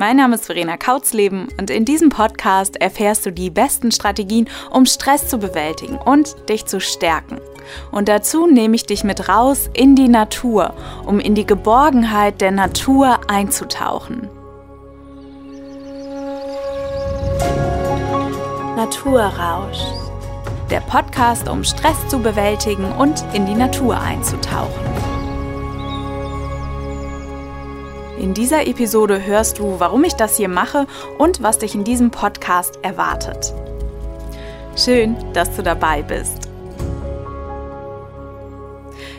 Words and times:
Mein 0.00 0.16
Name 0.16 0.36
ist 0.36 0.46
Verena 0.46 0.78
Kautzleben 0.78 1.48
und 1.58 1.68
in 1.68 1.84
diesem 1.84 2.08
Podcast 2.08 2.80
erfährst 2.80 3.26
du 3.26 3.32
die 3.32 3.50
besten 3.50 3.92
Strategien, 3.92 4.48
um 4.70 4.86
Stress 4.86 5.28
zu 5.28 5.36
bewältigen 5.36 5.98
und 5.98 6.48
dich 6.48 6.64
zu 6.64 6.80
stärken. 6.80 7.38
Und 7.92 8.08
dazu 8.08 8.46
nehme 8.46 8.76
ich 8.76 8.86
dich 8.86 9.04
mit 9.04 9.28
raus 9.28 9.68
in 9.74 9.96
die 9.96 10.08
Natur, 10.08 10.72
um 11.04 11.20
in 11.20 11.34
die 11.34 11.44
Geborgenheit 11.44 12.40
der 12.40 12.50
Natur 12.50 13.20
einzutauchen. 13.28 14.30
Naturrausch. 18.76 19.84
Der 20.70 20.80
Podcast, 20.80 21.46
um 21.46 21.62
Stress 21.62 22.08
zu 22.08 22.20
bewältigen 22.20 22.90
und 22.92 23.22
in 23.34 23.44
die 23.44 23.54
Natur 23.54 24.00
einzutauchen. 24.00 25.09
In 28.20 28.34
dieser 28.34 28.66
Episode 28.66 29.24
hörst 29.24 29.60
du, 29.60 29.80
warum 29.80 30.04
ich 30.04 30.12
das 30.12 30.36
hier 30.36 30.50
mache 30.50 30.86
und 31.16 31.42
was 31.42 31.56
dich 31.56 31.74
in 31.74 31.84
diesem 31.84 32.10
Podcast 32.10 32.78
erwartet. 32.82 33.54
Schön, 34.76 35.16
dass 35.32 35.56
du 35.56 35.62
dabei 35.62 36.02
bist. 36.02 36.50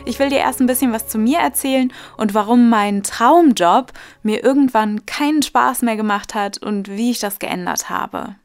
Ich 0.04 0.20
will 0.20 0.28
dir 0.28 0.38
erst 0.38 0.60
ein 0.60 0.68
bisschen 0.68 0.92
was 0.92 1.08
zu 1.08 1.18
mir 1.18 1.40
erzählen 1.40 1.92
und 2.16 2.32
warum 2.34 2.70
mein 2.70 3.02
Traumjob 3.02 3.92
mir 4.22 4.44
irgendwann 4.44 5.04
keinen 5.04 5.42
Spaß 5.42 5.82
mehr 5.82 5.96
gemacht 5.96 6.36
hat 6.36 6.58
und 6.58 6.88
wie 6.88 7.10
ich 7.10 7.18
das 7.18 7.40
geändert 7.40 7.90
habe. 7.90 8.36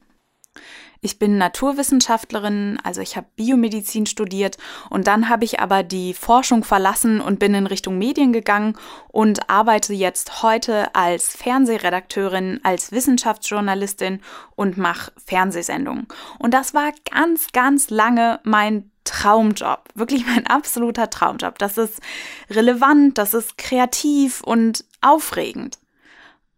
Ich 1.02 1.20
bin 1.20 1.38
Naturwissenschaftlerin, 1.38 2.80
also 2.84 3.02
ich 3.02 3.16
habe 3.16 3.28
Biomedizin 3.36 4.06
studiert 4.06 4.58
und 4.90 5.08
dann 5.08 5.30
habe 5.30 5.46
ich 5.46 5.60
aber 5.60 5.84
die 5.84 6.14
Forschung 6.14 6.64
verlassen 6.64 7.22
und 7.22 7.40
bin 7.40 7.54
in 7.54 7.68
Richtung 7.68 7.98
Medien 7.98 8.34
gegangen 8.34 8.78
und 9.08 9.50
arbeite 9.50 9.94
jetzt 9.94 10.42
heute 10.44 10.94
als 10.96 11.36
Fernsehredakteurin, 11.36 12.60
als 12.64 12.92
Wissenschaftsjournalistin 12.92 14.22
und 14.56 14.78
mache 14.78 15.12
Fernsehsendungen. 15.24 16.08
Und 16.40 16.54
das 16.54 16.74
war 16.74 16.92
ganz, 17.12 17.52
ganz 17.52 17.90
lange 17.90 18.40
mein 18.44 18.92
Traumjob, 19.04 19.86
wirklich 19.96 20.26
mein 20.26 20.48
absoluter 20.48 21.10
Traumjob. 21.10 21.58
Das 21.60 21.78
ist 21.78 22.02
relevant, 22.50 23.18
das 23.18 23.34
ist 23.34 23.58
kreativ 23.58 24.42
und 24.42 24.84
aufregend. 25.02 25.80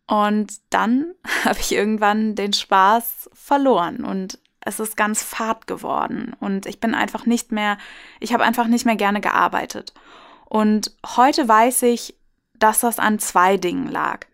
Und 0.09 0.53
dann 0.71 1.13
habe 1.45 1.59
ich 1.59 1.71
irgendwann 1.71 2.33
den 2.35 2.51
Spaß 2.51 3.29
verloren 3.31 4.03
und 4.03 4.39
es 4.61 4.79
ist 4.79 4.97
ganz 4.97 5.23
fad 5.23 5.67
geworden 5.67 6.35
und 6.39 6.65
ich 6.65 6.79
bin 6.79 6.93
einfach 6.93 7.25
nicht 7.25 7.51
mehr, 7.51 7.77
ich 8.19 8.33
habe 8.33 8.43
einfach 8.43 8.67
nicht 8.67 8.85
mehr 8.85 8.97
gerne 8.97 9.21
gearbeitet. 9.21 9.93
Und 10.45 10.91
heute 11.15 11.47
weiß 11.47 11.83
ich, 11.83 12.15
dass 12.55 12.81
das 12.81 12.99
an 12.99 13.19
zwei 13.19 13.55
Dingen 13.55 13.87
lag. 13.87 14.25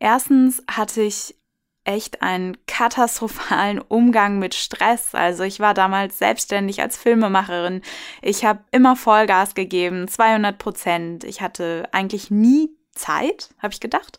Erstens 0.00 0.62
hatte 0.68 1.02
ich 1.02 1.36
echt 1.84 2.22
einen 2.22 2.56
katastrophalen 2.66 3.80
Umgang 3.88 4.38
mit 4.38 4.54
Stress. 4.54 5.14
Also 5.14 5.44
ich 5.44 5.60
war 5.60 5.74
damals 5.74 6.18
selbstständig 6.18 6.80
als 6.80 6.96
Filmemacherin. 6.96 7.82
Ich 8.22 8.44
habe 8.46 8.64
immer 8.70 8.96
Vollgas 8.96 9.54
gegeben, 9.54 10.08
200 10.08 10.58
Prozent. 10.58 11.24
Ich 11.24 11.42
hatte 11.42 11.88
eigentlich 11.92 12.30
nie 12.30 12.70
Zeit, 12.94 13.50
habe 13.58 13.72
ich 13.72 13.80
gedacht. 13.80 14.18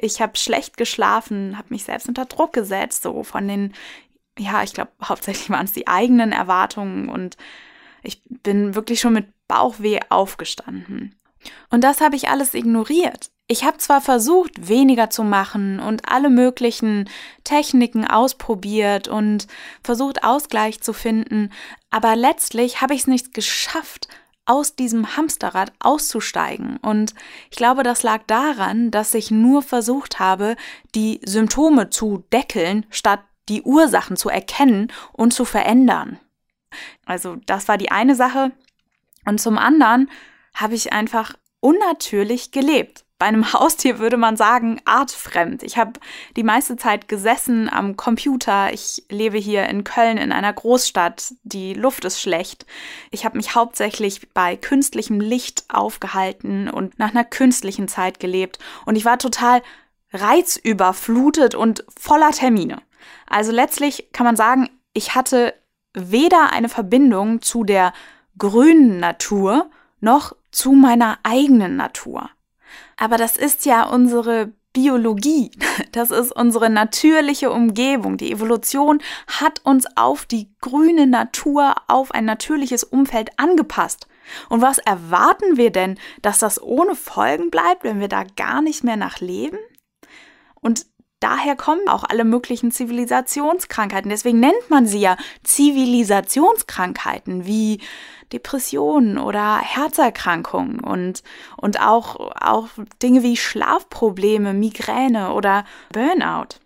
Ich 0.00 0.20
habe 0.20 0.36
schlecht 0.36 0.76
geschlafen, 0.76 1.56
habe 1.56 1.68
mich 1.70 1.84
selbst 1.84 2.08
unter 2.08 2.26
Druck 2.26 2.52
gesetzt, 2.52 3.02
so 3.02 3.22
von 3.22 3.48
den, 3.48 3.74
ja, 4.38 4.62
ich 4.62 4.72
glaube, 4.72 4.90
hauptsächlich 5.04 5.50
waren 5.50 5.66
es 5.66 5.72
die 5.72 5.88
eigenen 5.88 6.32
Erwartungen 6.32 7.08
und 7.08 7.36
ich 8.02 8.22
bin 8.28 8.74
wirklich 8.74 9.00
schon 9.00 9.14
mit 9.14 9.26
Bauchweh 9.48 10.00
aufgestanden. 10.08 11.14
Und 11.70 11.84
das 11.84 12.00
habe 12.00 12.16
ich 12.16 12.28
alles 12.28 12.54
ignoriert. 12.54 13.30
Ich 13.48 13.62
habe 13.64 13.78
zwar 13.78 14.00
versucht, 14.00 14.68
weniger 14.68 15.10
zu 15.10 15.22
machen 15.22 15.78
und 15.78 16.10
alle 16.10 16.30
möglichen 16.30 17.08
Techniken 17.44 18.04
ausprobiert 18.04 19.06
und 19.06 19.46
versucht, 19.84 20.24
Ausgleich 20.24 20.80
zu 20.80 20.92
finden, 20.92 21.52
aber 21.90 22.16
letztlich 22.16 22.80
habe 22.80 22.94
ich 22.94 23.02
es 23.02 23.06
nicht 23.06 23.34
geschafft, 23.34 24.08
aus 24.46 24.76
diesem 24.76 25.16
Hamsterrad 25.16 25.72
auszusteigen. 25.80 26.78
Und 26.78 27.14
ich 27.50 27.56
glaube, 27.56 27.82
das 27.82 28.02
lag 28.02 28.22
daran, 28.26 28.90
dass 28.90 29.14
ich 29.14 29.30
nur 29.30 29.62
versucht 29.62 30.18
habe, 30.18 30.56
die 30.94 31.20
Symptome 31.24 31.90
zu 31.90 32.24
deckeln, 32.32 32.86
statt 32.90 33.20
die 33.48 33.62
Ursachen 33.62 34.16
zu 34.16 34.28
erkennen 34.28 34.92
und 35.12 35.32
zu 35.32 35.44
verändern. 35.44 36.18
Also 37.04 37.36
das 37.46 37.68
war 37.68 37.78
die 37.78 37.90
eine 37.90 38.14
Sache. 38.14 38.52
Und 39.24 39.40
zum 39.40 39.58
anderen 39.58 40.10
habe 40.54 40.74
ich 40.74 40.92
einfach 40.92 41.34
unnatürlich 41.60 42.52
gelebt 42.52 43.05
bei 43.18 43.26
einem 43.26 43.52
Haustier 43.52 43.98
würde 43.98 44.18
man 44.18 44.36
sagen, 44.36 44.80
artfremd. 44.84 45.62
Ich 45.62 45.78
habe 45.78 45.92
die 46.36 46.42
meiste 46.42 46.76
Zeit 46.76 47.08
gesessen 47.08 47.70
am 47.70 47.96
Computer. 47.96 48.72
Ich 48.72 49.04
lebe 49.08 49.38
hier 49.38 49.66
in 49.68 49.84
Köln 49.84 50.18
in 50.18 50.32
einer 50.32 50.52
Großstadt. 50.52 51.34
Die 51.42 51.72
Luft 51.72 52.04
ist 52.04 52.20
schlecht. 52.20 52.66
Ich 53.10 53.24
habe 53.24 53.38
mich 53.38 53.54
hauptsächlich 53.54 54.28
bei 54.34 54.56
künstlichem 54.56 55.20
Licht 55.20 55.64
aufgehalten 55.68 56.68
und 56.68 56.98
nach 56.98 57.10
einer 57.10 57.24
künstlichen 57.24 57.88
Zeit 57.88 58.20
gelebt. 58.20 58.58
Und 58.84 58.96
ich 58.96 59.06
war 59.06 59.18
total 59.18 59.62
reizüberflutet 60.12 61.54
und 61.54 61.84
voller 61.98 62.32
Termine. 62.32 62.82
Also 63.26 63.50
letztlich 63.50 64.12
kann 64.12 64.26
man 64.26 64.36
sagen, 64.36 64.68
ich 64.92 65.14
hatte 65.14 65.54
weder 65.94 66.52
eine 66.52 66.68
Verbindung 66.68 67.40
zu 67.40 67.64
der 67.64 67.94
grünen 68.36 69.00
Natur 69.00 69.70
noch 70.00 70.36
zu 70.50 70.72
meiner 70.72 71.18
eigenen 71.22 71.76
Natur. 71.76 72.30
Aber 72.96 73.16
das 73.16 73.36
ist 73.36 73.66
ja 73.66 73.84
unsere 73.84 74.52
Biologie. 74.72 75.50
Das 75.92 76.10
ist 76.10 76.32
unsere 76.32 76.68
natürliche 76.68 77.50
Umgebung. 77.50 78.18
Die 78.18 78.30
Evolution 78.30 79.00
hat 79.28 79.62
uns 79.64 79.86
auf 79.96 80.26
die 80.26 80.50
grüne 80.60 81.06
Natur, 81.06 81.74
auf 81.88 82.12
ein 82.12 82.26
natürliches 82.26 82.84
Umfeld 82.84 83.30
angepasst. 83.38 84.06
Und 84.50 84.60
was 84.60 84.76
erwarten 84.76 85.56
wir 85.56 85.70
denn, 85.70 85.98
dass 86.20 86.38
das 86.38 86.62
ohne 86.62 86.94
Folgen 86.94 87.50
bleibt, 87.50 87.82
wenn 87.82 88.00
wir 88.00 88.08
da 88.08 88.24
gar 88.24 88.60
nicht 88.60 88.84
mehr 88.84 88.98
nach 88.98 89.20
leben? 89.20 89.56
Und 90.60 90.84
daher 91.20 91.56
kommen 91.56 91.88
auch 91.88 92.04
alle 92.04 92.24
möglichen 92.24 92.72
Zivilisationskrankheiten. 92.72 94.10
Deswegen 94.10 94.40
nennt 94.40 94.68
man 94.68 94.86
sie 94.86 95.00
ja 95.00 95.16
Zivilisationskrankheiten 95.44 97.46
wie 97.46 97.80
Depressionen 98.32 99.18
oder 99.18 99.58
Herzerkrankungen 99.58 100.80
und, 100.80 101.22
und 101.56 101.80
auch, 101.80 102.32
auch 102.40 102.68
Dinge 103.02 103.22
wie 103.22 103.36
Schlafprobleme, 103.36 104.52
Migräne 104.52 105.32
oder 105.32 105.64
Burnout. 105.92 106.60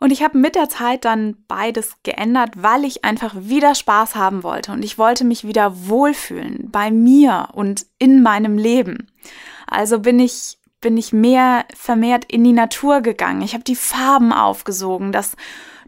Und 0.00 0.12
ich 0.12 0.22
habe 0.22 0.38
mit 0.38 0.54
der 0.54 0.70
Zeit 0.70 1.04
dann 1.04 1.36
beides 1.46 1.92
geändert, 2.02 2.52
weil 2.56 2.84
ich 2.84 3.04
einfach 3.04 3.34
wieder 3.36 3.74
Spaß 3.74 4.14
haben 4.14 4.42
wollte 4.42 4.72
und 4.72 4.82
ich 4.82 4.96
wollte 4.96 5.24
mich 5.24 5.46
wieder 5.46 5.88
wohlfühlen 5.88 6.70
bei 6.72 6.90
mir 6.90 7.48
und 7.52 7.84
in 7.98 8.22
meinem 8.22 8.56
Leben. 8.56 9.08
Also 9.66 10.00
bin 10.00 10.18
ich 10.18 10.56
bin 10.80 10.96
ich 10.96 11.12
mehr 11.12 11.66
vermehrt 11.74 12.24
in 12.24 12.42
die 12.42 12.52
Natur 12.52 13.02
gegangen. 13.02 13.42
Ich 13.42 13.52
habe 13.52 13.64
die 13.64 13.76
Farben 13.76 14.32
aufgesogen, 14.32 15.12
das 15.12 15.36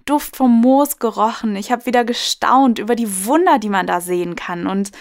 Duft 0.04 0.36
vom 0.36 0.60
Moos 0.60 0.98
gerochen. 0.98 1.56
Ich 1.56 1.70
habe 1.72 1.86
wieder 1.86 2.04
gestaunt 2.04 2.78
über 2.78 2.94
die 2.94 3.26
Wunder, 3.26 3.58
die 3.58 3.68
man 3.68 3.86
da 3.86 4.00
sehen 4.00 4.36
kann. 4.36 4.66
Und 4.66 4.92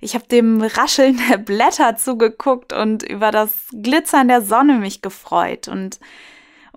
ich 0.00 0.14
habe 0.14 0.26
dem 0.26 0.60
Rascheln 0.60 1.20
der 1.30 1.38
Blätter 1.38 1.96
zugeguckt 1.96 2.72
und 2.72 3.02
über 3.02 3.30
das 3.30 3.68
Glitzern 3.72 4.28
der 4.28 4.42
Sonne 4.42 4.78
mich 4.78 5.00
gefreut 5.00 5.68
und, 5.68 6.00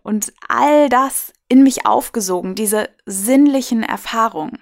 und 0.03 0.31
all 0.47 0.89
das 0.89 1.33
in 1.47 1.63
mich 1.63 1.85
aufgesogen, 1.85 2.55
diese 2.55 2.89
sinnlichen 3.05 3.83
Erfahrungen. 3.83 4.59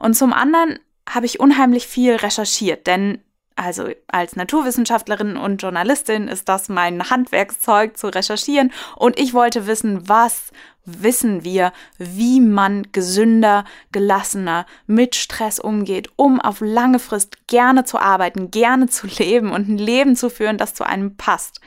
Und 0.00 0.14
zum 0.14 0.32
anderen 0.32 0.78
habe 1.08 1.26
ich 1.26 1.40
unheimlich 1.40 1.86
viel 1.86 2.16
recherchiert, 2.16 2.86
denn 2.86 3.22
also 3.58 3.88
als 4.06 4.36
Naturwissenschaftlerin 4.36 5.36
und 5.36 5.60
Journalistin 5.60 6.28
ist 6.28 6.48
das 6.48 6.68
mein 6.68 7.10
Handwerkszeug 7.10 7.96
zu 7.96 8.08
recherchieren 8.08 8.72
und 8.96 9.18
ich 9.18 9.34
wollte 9.34 9.66
wissen, 9.66 10.08
was 10.08 10.52
wissen 10.84 11.44
wir, 11.44 11.72
wie 11.98 12.40
man 12.40 12.88
gesünder, 12.92 13.64
gelassener 13.92 14.64
mit 14.86 15.16
Stress 15.16 15.58
umgeht, 15.58 16.08
um 16.16 16.40
auf 16.40 16.60
lange 16.60 16.98
Frist 16.98 17.46
gerne 17.46 17.84
zu 17.84 17.98
arbeiten, 17.98 18.50
gerne 18.50 18.88
zu 18.88 19.06
leben 19.18 19.50
und 19.50 19.68
ein 19.68 19.78
Leben 19.78 20.16
zu 20.16 20.30
führen, 20.30 20.56
das 20.56 20.74
zu 20.74 20.84
einem 20.84 21.16
passt. 21.16 21.60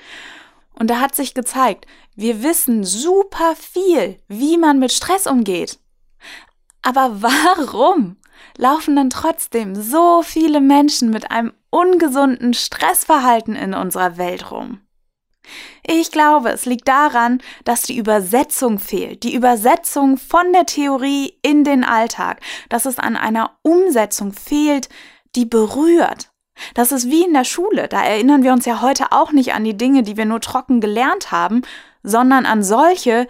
Und 0.73 0.89
da 0.89 0.99
hat 0.99 1.13
sich 1.13 1.33
gezeigt, 1.33 1.85
wir 2.15 2.41
wissen 2.41 2.83
super 2.83 3.53
viel, 3.55 4.19
wie 4.27 4.57
man 4.57 4.79
mit 4.79 4.91
Stress 4.91 5.27
umgeht. 5.27 5.79
Aber 6.81 7.21
warum 7.21 8.17
laufen 8.57 8.95
dann 8.95 9.09
trotzdem 9.09 9.75
so 9.75 10.23
viele 10.23 10.61
Menschen 10.61 11.11
mit 11.11 11.29
einem 11.29 11.53
ungesunden 11.71 12.53
Stressverhalten 12.53 13.55
in 13.55 13.73
unserer 13.73 14.17
Welt 14.17 14.51
rum? 14.51 14.81
Ich 15.83 16.11
glaube, 16.11 16.49
es 16.49 16.65
liegt 16.65 16.87
daran, 16.87 17.41
dass 17.63 17.81
die 17.81 17.97
Übersetzung 17.97 18.77
fehlt, 18.77 19.23
die 19.23 19.33
Übersetzung 19.33 20.17
von 20.17 20.53
der 20.53 20.67
Theorie 20.67 21.33
in 21.41 21.63
den 21.63 21.83
Alltag, 21.83 22.39
dass 22.69 22.85
es 22.85 22.99
an 22.99 23.17
einer 23.17 23.57
Umsetzung 23.63 24.33
fehlt, 24.33 24.89
die 25.35 25.45
berührt. 25.45 26.29
Das 26.75 26.91
ist 26.91 27.09
wie 27.09 27.23
in 27.23 27.33
der 27.33 27.43
Schule, 27.43 27.87
da 27.87 28.03
erinnern 28.03 28.43
wir 28.43 28.53
uns 28.53 28.65
ja 28.65 28.81
heute 28.81 29.11
auch 29.11 29.31
nicht 29.31 29.53
an 29.53 29.63
die 29.63 29.77
Dinge, 29.77 30.03
die 30.03 30.17
wir 30.17 30.25
nur 30.25 30.41
trocken 30.41 30.79
gelernt 30.79 31.31
haben, 31.31 31.63
sondern 32.03 32.45
an 32.45 32.63
solche, 32.63 33.27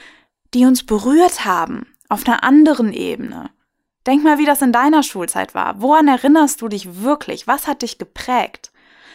die 0.53 0.65
uns 0.65 0.85
berührt 0.85 1.45
haben, 1.45 1.87
auf 2.09 2.27
einer 2.27 2.43
anderen 2.43 2.91
Ebene. 2.91 3.49
Denk 4.07 4.23
mal, 4.23 4.37
wie 4.37 4.45
das 4.45 4.61
in 4.61 4.71
deiner 4.71 5.03
Schulzeit 5.03 5.53
war. 5.53 5.81
Woran 5.81 6.07
erinnerst 6.07 6.61
du 6.61 6.67
dich 6.67 7.01
wirklich? 7.03 7.47
Was 7.47 7.67
hat 7.67 7.83
dich 7.83 7.97
geprägt? 7.97 8.71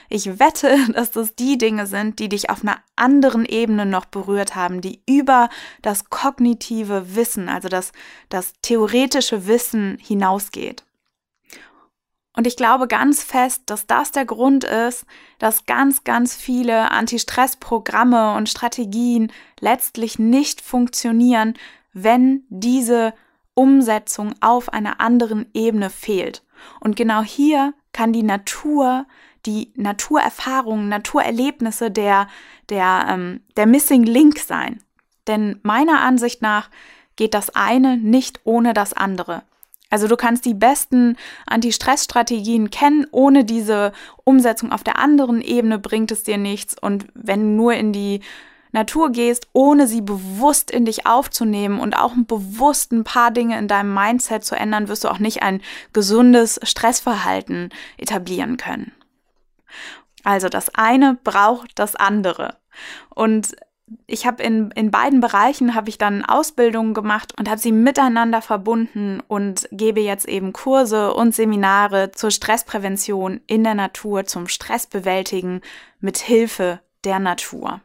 Ich 0.09 0.39
wette, 0.39 0.79
dass 0.93 1.11
das 1.11 1.35
die 1.35 1.59
Dinge 1.59 1.87
sind, 1.87 2.19
die 2.19 2.29
dich 2.29 2.51
auf 2.51 2.63
einer 2.63 2.79
anderen 2.95 3.45
Ebene 3.45 3.87
noch 3.87 4.05
berührt 4.05 4.55
haben, 4.55 4.81
die 4.81 5.01
über 5.07 5.49
das 5.83 6.09
kognitive 6.11 7.17
Wissen, 7.17 7.49
also 7.49 7.69
das, 7.69 7.93
das 8.29 8.53
theoretische 8.63 9.47
Wissen 9.47 9.99
hinausgeht. 10.01 10.85
Und 12.37 12.47
ich 12.47 12.57
glaube 12.57 12.87
ganz 12.87 13.23
fest, 13.23 13.63
dass 13.67 13.87
das 13.87 14.13
der 14.13 14.27
Grund 14.27 14.63
ist, 14.63 15.07
dass 15.39 15.65
ganz, 15.65 16.05
ganz 16.05 16.37
viele 16.37 16.91
Anti-Stress-Programme 16.91 18.35
und 18.35 18.51
Strategien 18.51 19.33
letztlich 19.59 20.19
nicht 20.19 20.61
funktionieren, 20.61 21.55
wenn 21.95 22.45
diese 22.51 23.15
Umsetzung 23.57 24.35
auf 24.41 24.73
einer 24.73 25.01
anderen 25.01 25.47
Ebene 25.55 25.91
fehlt. 25.91 26.45
Und 26.79 26.95
genau 26.95 27.23
hier 27.23 27.75
kann 27.93 28.13
die 28.13 28.23
Natur, 28.23 29.07
die 29.47 29.73
Naturerfahrungen, 29.75 30.89
Naturerlebnisse 30.89 31.91
der, 31.91 32.29
der, 32.69 33.07
ähm, 33.09 33.41
der 33.57 33.67
Missing 33.67 34.05
Link 34.05 34.39
sein. 34.39 34.83
Denn 35.27 35.59
meiner 35.63 36.03
Ansicht 36.03 36.43
nach 36.43 36.71
geht 37.17 37.35
das 37.35 37.51
eine 37.51 37.97
nicht 37.97 38.41
ohne 38.45 38.75
das 38.75 38.93
andere. 38.93 39.43
Also 39.89 40.09
du 40.09 40.17
kannst 40.17 40.45
die 40.45 40.55
besten 40.55 41.17
Anti-Stress-Strategien 41.47 42.71
kennen, 42.71 43.07
ohne 43.13 43.45
diese 43.45 43.93
Umsetzung 44.25 44.73
auf 44.73 44.85
der 44.85 44.99
anderen 44.99 45.41
Ebene 45.41 45.79
bringt 45.79 46.11
es 46.11 46.25
dir 46.25 46.39
nichts. 46.39 46.77
Und 46.79 47.07
wenn 47.15 47.57
nur 47.57 47.73
in 47.73 47.93
die 47.93 48.21
Natur 48.77 49.11
gehst, 49.11 49.49
ohne 49.55 49.87
sie 49.87 50.03
bewusst 50.03 50.71
in 50.71 50.85
dich 50.85 51.07
aufzunehmen 51.07 51.81
und 51.81 51.97
auch 51.97 52.13
bewusst 52.15 52.93
ein 52.93 53.05
paar 53.05 53.31
Dinge 53.31 53.59
in 53.59 53.69
deinem 53.69 53.95
Mindset 53.95 54.45
zu 54.45 54.55
ändern, 54.55 54.89
wirst 54.89 55.05
du 55.05 55.09
auch 55.09 55.19
nicht 55.19 55.43
ein 55.43 55.63
gesundes 55.95 56.61
Stressverhalten 56.63 57.71
etablieren 57.97 58.59
können. 58.59 58.93
Also 60.25 60.51
das 60.51 60.75
eine 60.75 61.17
braucht 61.25 61.79
das 61.79 61.97
andere. 61.97 62.59
Und 63.09 63.57
ich 64.07 64.27
habe 64.27 64.43
in, 64.43 64.71
in 64.73 64.91
beiden 64.91 65.21
Bereichen 65.21 65.75
habe 65.75 65.89
ich 65.89 65.97
dann 65.97 66.25
Ausbildungen 66.25 66.93
gemacht 66.93 67.33
und 67.39 67.49
habe 67.49 67.61
sie 67.61 67.73
miteinander 67.73 68.43
verbunden 68.43 69.23
und 69.27 69.69
gebe 69.71 70.01
jetzt 70.01 70.29
eben 70.29 70.53
Kurse 70.53 71.15
und 71.15 71.35
Seminare 71.35 72.11
zur 72.13 72.31
Stressprävention 72.31 73.41
in 73.47 73.65
der 73.65 73.75
Natur, 73.75 74.27
zum 74.27 74.49
Stressbewältigen 74.49 75.63
mit 75.99 76.19
Hilfe 76.19 76.81
der 77.05 77.21
Natur. 77.21 77.81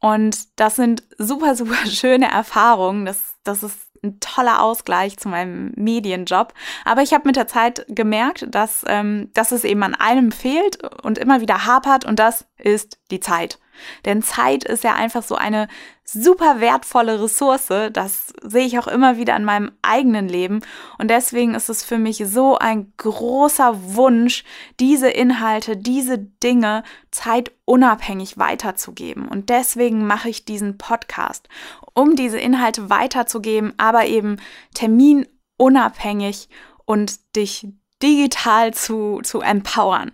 Und 0.00 0.60
das 0.60 0.76
sind 0.76 1.02
super, 1.18 1.54
super 1.54 1.76
schöne 1.86 2.30
Erfahrungen. 2.30 3.06
Das, 3.06 3.34
das 3.42 3.62
ist 3.62 3.78
ein 4.02 4.20
toller 4.20 4.62
Ausgleich 4.62 5.16
zu 5.16 5.28
meinem 5.28 5.72
Medienjob. 5.76 6.52
Aber 6.84 7.02
ich 7.02 7.14
habe 7.14 7.26
mit 7.26 7.36
der 7.36 7.46
Zeit 7.46 7.86
gemerkt, 7.88 8.46
dass, 8.50 8.84
ähm, 8.86 9.30
dass 9.32 9.50
es 9.50 9.64
eben 9.64 9.82
an 9.82 9.94
einem 9.94 10.30
fehlt 10.30 10.84
und 11.02 11.18
immer 11.18 11.40
wieder 11.40 11.64
hapert 11.64 12.04
und 12.04 12.18
das 12.18 12.46
ist 12.58 12.98
die 13.10 13.20
Zeit. 13.20 13.58
Denn 14.04 14.22
Zeit 14.22 14.64
ist 14.64 14.84
ja 14.84 14.94
einfach 14.94 15.22
so 15.22 15.34
eine 15.34 15.68
super 16.04 16.60
wertvolle 16.60 17.22
Ressource. 17.22 17.68
Das 17.92 18.32
sehe 18.42 18.66
ich 18.66 18.78
auch 18.78 18.86
immer 18.86 19.16
wieder 19.16 19.36
in 19.36 19.44
meinem 19.44 19.72
eigenen 19.82 20.28
Leben. 20.28 20.60
Und 20.98 21.08
deswegen 21.08 21.54
ist 21.54 21.68
es 21.68 21.82
für 21.82 21.98
mich 21.98 22.22
so 22.26 22.58
ein 22.58 22.92
großer 22.96 23.94
Wunsch, 23.94 24.44
diese 24.80 25.08
Inhalte, 25.08 25.76
diese 25.76 26.18
Dinge 26.18 26.84
zeitunabhängig 27.10 28.38
weiterzugeben. 28.38 29.26
Und 29.26 29.48
deswegen 29.48 30.06
mache 30.06 30.28
ich 30.28 30.44
diesen 30.44 30.78
Podcast, 30.78 31.48
um 31.94 32.16
diese 32.16 32.38
Inhalte 32.38 32.90
weiterzugeben, 32.90 33.72
aber 33.78 34.06
eben 34.06 34.36
terminunabhängig 34.74 36.48
und 36.84 37.34
dich 37.36 37.66
digital 38.02 38.74
zu, 38.74 39.20
zu 39.22 39.40
empowern. 39.40 40.12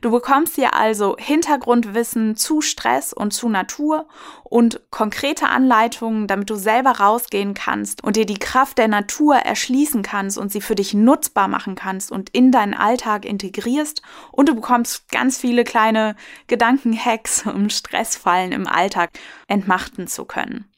Du 0.00 0.10
bekommst 0.10 0.56
hier 0.56 0.74
also 0.74 1.16
Hintergrundwissen 1.18 2.36
zu 2.36 2.60
Stress 2.60 3.12
und 3.12 3.32
zu 3.32 3.48
Natur 3.48 4.06
und 4.44 4.80
konkrete 4.90 5.48
Anleitungen, 5.48 6.26
damit 6.26 6.50
du 6.50 6.56
selber 6.56 6.92
rausgehen 6.92 7.54
kannst 7.54 8.04
und 8.04 8.16
dir 8.16 8.26
die 8.26 8.38
Kraft 8.38 8.78
der 8.78 8.88
Natur 8.88 9.36
erschließen 9.36 10.02
kannst 10.02 10.38
und 10.38 10.52
sie 10.52 10.60
für 10.60 10.74
dich 10.74 10.94
nutzbar 10.94 11.48
machen 11.48 11.74
kannst 11.74 12.12
und 12.12 12.30
in 12.30 12.52
deinen 12.52 12.74
Alltag 12.74 13.24
integrierst. 13.24 14.02
Und 14.32 14.48
du 14.48 14.54
bekommst 14.54 15.10
ganz 15.10 15.38
viele 15.38 15.64
kleine 15.64 16.16
Gedankenhacks, 16.46 17.46
um 17.52 17.70
Stressfallen 17.70 18.52
im 18.52 18.66
Alltag 18.66 19.10
entmachten 19.48 20.06
zu 20.06 20.24
können. 20.24 20.70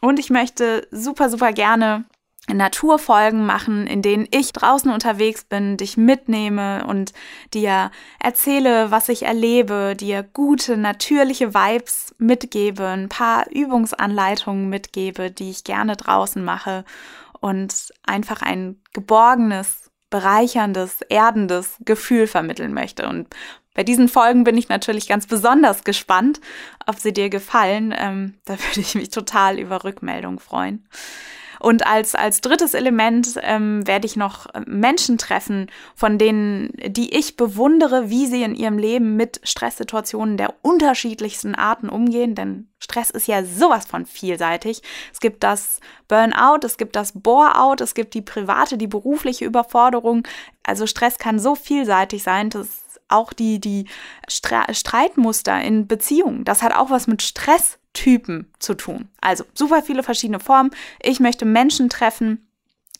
Und 0.00 0.18
ich 0.18 0.28
möchte 0.28 0.86
super, 0.90 1.30
super 1.30 1.52
gerne 1.52 2.04
Naturfolgen 2.52 3.46
machen, 3.46 3.86
in 3.86 4.02
denen 4.02 4.28
ich 4.30 4.52
draußen 4.52 4.90
unterwegs 4.90 5.44
bin, 5.44 5.76
dich 5.78 5.96
mitnehme 5.96 6.86
und 6.86 7.12
dir 7.54 7.90
erzähle, 8.18 8.90
was 8.90 9.08
ich 9.08 9.22
erlebe, 9.22 9.94
dir 9.96 10.22
gute, 10.22 10.76
natürliche 10.76 11.54
Vibes 11.54 12.14
mitgebe, 12.18 12.86
ein 12.86 13.08
paar 13.08 13.50
Übungsanleitungen 13.50 14.68
mitgebe, 14.68 15.30
die 15.30 15.50
ich 15.50 15.64
gerne 15.64 15.96
draußen 15.96 16.44
mache 16.44 16.84
und 17.40 17.92
einfach 18.04 18.42
ein 18.42 18.76
geborgenes, 18.92 19.90
bereicherndes, 20.10 21.00
erdendes 21.08 21.76
Gefühl 21.80 22.26
vermitteln 22.26 22.74
möchte. 22.74 23.08
Und 23.08 23.28
bei 23.74 23.82
diesen 23.82 24.08
Folgen 24.08 24.44
bin 24.44 24.56
ich 24.56 24.68
natürlich 24.68 25.08
ganz 25.08 25.26
besonders 25.26 25.82
gespannt, 25.82 26.40
ob 26.86 26.98
sie 26.98 27.12
dir 27.12 27.30
gefallen. 27.30 27.92
Ähm, 27.96 28.34
da 28.44 28.52
würde 28.58 28.80
ich 28.80 28.94
mich 28.94 29.08
total 29.08 29.58
über 29.58 29.82
Rückmeldung 29.82 30.40
freuen. 30.40 30.86
Und 31.60 31.86
als, 31.86 32.14
als 32.14 32.40
drittes 32.40 32.74
Element 32.74 33.38
ähm, 33.42 33.86
werde 33.86 34.06
ich 34.06 34.16
noch 34.16 34.46
Menschen 34.66 35.18
treffen, 35.18 35.70
von 35.94 36.18
denen, 36.18 36.72
die 36.86 37.16
ich 37.16 37.36
bewundere, 37.36 38.10
wie 38.10 38.26
sie 38.26 38.42
in 38.42 38.54
ihrem 38.54 38.78
Leben 38.78 39.16
mit 39.16 39.40
Stresssituationen 39.44 40.36
der 40.36 40.54
unterschiedlichsten 40.62 41.54
Arten 41.54 41.88
umgehen. 41.88 42.34
Denn 42.34 42.68
Stress 42.78 43.10
ist 43.10 43.26
ja 43.26 43.44
sowas 43.44 43.86
von 43.86 44.06
vielseitig. 44.06 44.82
Es 45.12 45.20
gibt 45.20 45.42
das 45.42 45.80
Burnout, 46.08 46.66
es 46.66 46.76
gibt 46.76 46.96
das 46.96 47.12
Bore-out, 47.12 47.80
es 47.80 47.94
gibt 47.94 48.14
die 48.14 48.22
private, 48.22 48.76
die 48.76 48.86
berufliche 48.86 49.44
Überforderung. 49.44 50.26
Also 50.62 50.86
Stress 50.86 51.18
kann 51.18 51.38
so 51.38 51.54
vielseitig 51.54 52.22
sein, 52.22 52.50
dass 52.50 52.83
auch 53.14 53.32
die, 53.32 53.60
die 53.60 53.86
Streitmuster 54.28 55.60
in 55.62 55.86
Beziehungen, 55.86 56.44
das 56.44 56.62
hat 56.62 56.74
auch 56.74 56.90
was 56.90 57.06
mit 57.06 57.22
Stress 57.22 57.78
Typen 57.94 58.50
zu 58.58 58.74
tun. 58.74 59.08
Also 59.20 59.44
super 59.54 59.82
viele 59.82 60.02
verschiedene 60.02 60.40
Formen. 60.40 60.72
Ich 61.00 61.20
möchte 61.20 61.44
Menschen 61.46 61.88
treffen, 61.88 62.46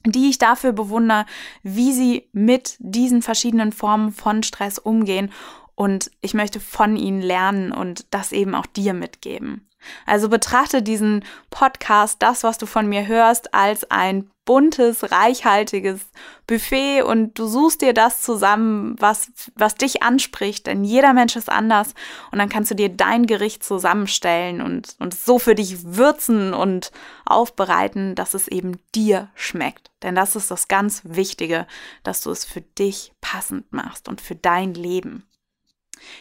die 0.06 0.30
ich 0.30 0.38
dafür 0.38 0.72
bewundere, 0.72 1.26
wie 1.62 1.92
sie 1.92 2.28
mit 2.32 2.76
diesen 2.78 3.20
verschiedenen 3.20 3.72
Formen 3.72 4.12
von 4.12 4.42
Stress 4.42 4.78
umgehen. 4.78 5.32
Und 5.74 6.10
ich 6.20 6.34
möchte 6.34 6.60
von 6.60 6.96
ihnen 6.96 7.20
lernen 7.20 7.72
und 7.72 8.06
das 8.10 8.30
eben 8.32 8.54
auch 8.54 8.66
dir 8.66 8.94
mitgeben. 8.94 9.68
Also 10.06 10.28
betrachte 10.28 10.82
diesen 10.82 11.24
Podcast, 11.50 12.22
das, 12.22 12.44
was 12.44 12.58
du 12.58 12.66
von 12.66 12.88
mir 12.88 13.06
hörst, 13.06 13.54
als 13.54 13.90
ein 13.90 14.30
buntes, 14.44 15.10
reichhaltiges 15.10 16.00
Buffet 16.46 17.02
und 17.02 17.38
du 17.38 17.46
suchst 17.46 17.80
dir 17.80 17.94
das 17.94 18.20
zusammen, 18.20 18.94
was, 18.98 19.30
was 19.54 19.74
dich 19.74 20.02
anspricht, 20.02 20.66
denn 20.66 20.84
jeder 20.84 21.14
Mensch 21.14 21.36
ist 21.36 21.50
anders 21.50 21.94
und 22.30 22.38
dann 22.38 22.50
kannst 22.50 22.70
du 22.70 22.74
dir 22.74 22.90
dein 22.90 23.26
Gericht 23.26 23.64
zusammenstellen 23.64 24.60
und, 24.60 24.96
und 24.98 25.14
so 25.14 25.38
für 25.38 25.54
dich 25.54 25.78
würzen 25.84 26.52
und 26.52 26.92
aufbereiten, 27.24 28.14
dass 28.14 28.34
es 28.34 28.48
eben 28.48 28.78
dir 28.94 29.28
schmeckt. 29.34 29.90
Denn 30.02 30.14
das 30.14 30.36
ist 30.36 30.50
das 30.50 30.68
ganz 30.68 31.00
Wichtige, 31.04 31.66
dass 32.02 32.20
du 32.20 32.30
es 32.30 32.44
für 32.44 32.60
dich 32.60 33.12
passend 33.22 33.72
machst 33.72 34.08
und 34.08 34.20
für 34.20 34.34
dein 34.34 34.74
Leben. 34.74 35.26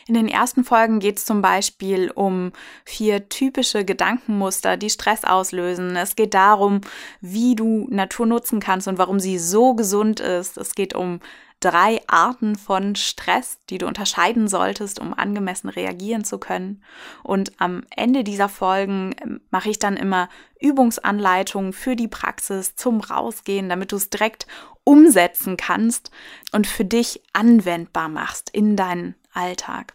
In 0.07 0.13
den 0.13 0.27
ersten 0.27 0.63
Folgen 0.63 0.99
geht 0.99 1.17
es 1.17 1.25
zum 1.25 1.41
Beispiel 1.41 2.11
um 2.11 2.51
vier 2.85 3.29
typische 3.29 3.85
Gedankenmuster, 3.85 4.77
die 4.77 4.89
Stress 4.89 5.23
auslösen. 5.23 5.95
Es 5.95 6.15
geht 6.15 6.33
darum, 6.33 6.81
wie 7.21 7.55
du 7.55 7.87
Natur 7.89 8.25
nutzen 8.25 8.59
kannst 8.59 8.87
und 8.87 8.97
warum 8.97 9.19
sie 9.19 9.39
so 9.39 9.73
gesund 9.73 10.19
ist. 10.19 10.57
Es 10.57 10.75
geht 10.75 10.95
um 10.95 11.19
drei 11.63 12.01
Arten 12.07 12.55
von 12.57 12.95
Stress, 12.95 13.57
die 13.69 13.77
du 13.77 13.87
unterscheiden 13.87 14.47
solltest, 14.47 14.99
um 14.99 15.13
angemessen 15.13 15.69
reagieren 15.69 16.25
zu 16.25 16.37
können. 16.37 16.83
Und 17.23 17.53
am 17.57 17.83
Ende 17.95 18.25
dieser 18.25 18.49
Folgen 18.49 19.15
ähm, 19.21 19.39
mache 19.49 19.69
ich 19.69 19.79
dann 19.79 19.95
immer 19.95 20.27
Übungsanleitungen 20.59 21.71
für 21.71 21.95
die 21.95 22.09
Praxis 22.09 22.75
zum 22.75 22.99
Rausgehen, 22.99 23.69
damit 23.69 23.93
du 23.93 23.95
es 23.95 24.09
direkt 24.09 24.45
umsetzen 24.83 25.55
kannst 25.55 26.11
und 26.51 26.67
für 26.67 26.83
dich 26.83 27.23
anwendbar 27.31 28.09
machst 28.09 28.49
in 28.49 28.75
deinen 28.75 29.15
Alltag. 29.33 29.93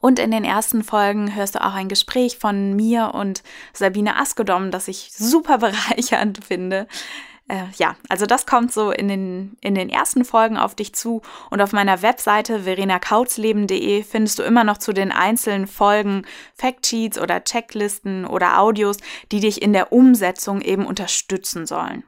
Und 0.00 0.18
in 0.18 0.30
den 0.30 0.44
ersten 0.44 0.84
Folgen 0.84 1.34
hörst 1.34 1.56
du 1.56 1.64
auch 1.64 1.74
ein 1.74 1.88
Gespräch 1.88 2.38
von 2.38 2.74
mir 2.76 3.12
und 3.14 3.42
Sabine 3.72 4.16
Askedom, 4.16 4.70
das 4.70 4.88
ich 4.88 5.12
super 5.12 5.58
bereichernd 5.58 6.44
finde. 6.44 6.86
Äh, 7.46 7.64
ja, 7.76 7.96
also 8.08 8.24
das 8.24 8.46
kommt 8.46 8.72
so 8.72 8.90
in 8.90 9.08
den, 9.08 9.56
in 9.60 9.74
den 9.74 9.90
ersten 9.90 10.24
Folgen 10.24 10.56
auf 10.56 10.74
dich 10.74 10.94
zu. 10.94 11.20
Und 11.50 11.60
auf 11.60 11.72
meiner 11.72 12.00
Webseite 12.00 12.60
verenakautzleben.de 12.60 14.02
findest 14.02 14.38
du 14.38 14.42
immer 14.44 14.64
noch 14.64 14.78
zu 14.78 14.92
den 14.92 15.12
einzelnen 15.12 15.66
Folgen 15.66 16.24
Factsheets 16.54 17.18
oder 17.18 17.44
Checklisten 17.44 18.24
oder 18.24 18.60
Audios, 18.60 18.96
die 19.30 19.40
dich 19.40 19.60
in 19.60 19.74
der 19.74 19.92
Umsetzung 19.92 20.62
eben 20.62 20.86
unterstützen 20.86 21.66
sollen. 21.66 22.04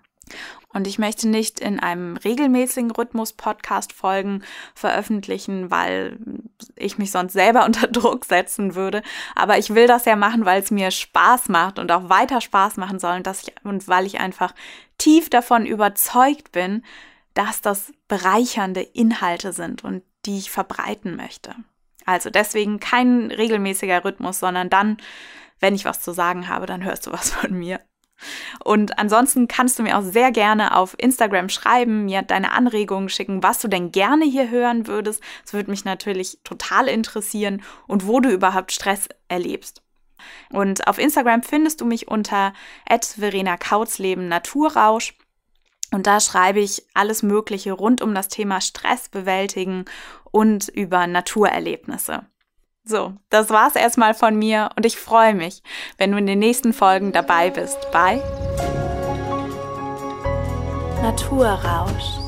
Und 0.77 0.87
ich 0.87 0.99
möchte 0.99 1.27
nicht 1.27 1.59
in 1.59 1.81
einem 1.81 2.19
regelmäßigen 2.19 2.91
Rhythmus 2.91 3.33
Podcast-Folgen 3.33 4.45
veröffentlichen, 4.75 5.71
weil 5.71 6.19
ich 6.77 6.99
mich 6.99 7.11
sonst 7.11 7.33
selber 7.33 7.65
unter 7.65 7.89
Druck 7.89 8.27
setzen 8.27 8.75
würde. 8.75 9.01
Aber 9.35 9.57
ich 9.57 9.75
will 9.75 9.87
das 9.87 10.05
ja 10.05 10.17
machen, 10.17 10.45
weil 10.45 10.61
es 10.61 10.71
mir 10.71 10.91
Spaß 10.91 11.49
macht 11.49 11.79
und 11.79 11.91
auch 11.91 12.11
weiter 12.11 12.43
Spaß 12.43 12.77
machen 12.77 12.99
soll 12.99 13.17
und, 13.17 13.27
dass 13.27 13.45
ich, 13.45 13.55
und 13.65 13.89
weil 13.89 14.05
ich 14.05 14.21
einfach 14.21 14.53
tief 14.99 15.31
davon 15.31 15.65
überzeugt 15.65 16.53
bin, 16.53 16.85
dass 17.33 17.63
das 17.63 17.95
bereichernde 18.07 18.83
Inhalte 18.83 19.55
sind 19.55 19.83
und 19.83 20.03
die 20.27 20.37
ich 20.37 20.51
verbreiten 20.51 21.17
möchte. 21.17 21.55
Also 22.05 22.29
deswegen 22.29 22.81
kein 22.81 23.31
regelmäßiger 23.31 24.05
Rhythmus, 24.05 24.41
sondern 24.41 24.69
dann, 24.69 24.99
wenn 25.59 25.75
ich 25.75 25.87
was 25.87 26.03
zu 26.03 26.13
sagen 26.13 26.49
habe, 26.49 26.67
dann 26.67 26.85
hörst 26.85 27.07
du 27.07 27.13
was 27.13 27.31
von 27.31 27.55
mir. 27.55 27.81
Und 28.65 28.99
ansonsten 28.99 29.49
kannst 29.49 29.79
du 29.79 29.83
mir 29.83 29.99
auch 29.99 30.03
sehr 30.03 30.33
gerne 30.33 30.77
auf 30.77 30.95
Instagram 30.99 31.49
schreiben, 31.49 32.07
mir 32.07 32.23
deine 32.23 32.53
Anregungen 32.53 33.09
schicken, 33.09 33.43
was 33.43 33.61
du 33.61 33.69
denn 33.69 33.93
gerne 33.93 34.25
hier 34.25 34.51
hören 34.51 34.87
würdest. 34.87 35.23
Das 35.45 35.53
würde 35.53 35.71
mich 35.71 35.85
natürlich 35.85 36.39
total 36.45 36.89
interessieren 36.89 37.63
und 37.87 38.07
wo 38.07 38.21
du 38.21 38.31
überhaupt 38.31 38.73
Stress 38.73 39.09
erlebst. 39.29 39.83
Und 40.51 40.87
auf 40.89 40.99
Instagram 40.99 41.43
findest 41.43 41.81
du 41.81 41.85
mich 41.85 42.09
unter 42.09 42.53
Verena 42.89 43.57
Kautzleben 43.57 44.29
Naturrausch. 44.29 45.15
Und 45.93 46.07
da 46.07 46.19
schreibe 46.21 46.61
ich 46.61 46.85
alles 46.95 47.23
Mögliche 47.23 47.73
rund 47.73 48.03
um 48.03 48.15
das 48.15 48.29
Thema 48.29 48.61
Stress 48.61 49.09
bewältigen 49.09 49.85
und 50.33 50.69
über 50.69 51.07
Naturerlebnisse. 51.07 52.27
So, 52.89 53.15
das 53.31 53.51
war's 53.51 53.75
erstmal 53.75 54.15
von 54.15 54.37
mir 54.37 54.71
und 54.77 54.87
ich 54.87 54.97
freue 54.97 55.35
mich, 55.35 55.61
wenn 55.99 56.13
du 56.13 56.19
in 56.19 56.27
den 56.27 56.39
nächsten 56.39 56.73
Folgen 56.73 57.11
dabei 57.11 57.51
bist. 57.51 57.91
Bye. 57.91 58.23
Naturrausch. 61.03 62.21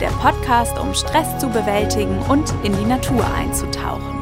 Der 0.00 0.10
Podcast, 0.22 0.78
um 0.78 0.94
Stress 0.94 1.38
zu 1.38 1.48
bewältigen 1.48 2.20
und 2.28 2.54
in 2.62 2.72
die 2.78 2.84
Natur 2.84 3.24
einzutauchen. 3.34 4.19